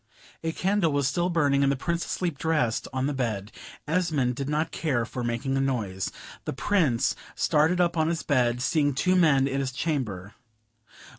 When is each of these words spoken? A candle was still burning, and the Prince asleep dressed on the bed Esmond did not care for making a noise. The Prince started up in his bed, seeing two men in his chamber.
A 0.43 0.51
candle 0.51 0.91
was 0.91 1.07
still 1.07 1.29
burning, 1.29 1.61
and 1.61 1.71
the 1.71 1.75
Prince 1.75 2.03
asleep 2.07 2.39
dressed 2.39 2.87
on 2.91 3.05
the 3.05 3.13
bed 3.13 3.51
Esmond 3.87 4.35
did 4.35 4.49
not 4.49 4.71
care 4.71 5.05
for 5.05 5.23
making 5.23 5.55
a 5.55 5.61
noise. 5.61 6.11
The 6.45 6.53
Prince 6.53 7.15
started 7.35 7.79
up 7.79 7.95
in 7.95 8.07
his 8.07 8.23
bed, 8.23 8.63
seeing 8.63 8.95
two 8.95 9.15
men 9.15 9.47
in 9.47 9.59
his 9.59 9.71
chamber. 9.71 10.33